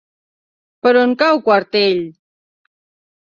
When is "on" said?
1.01-1.11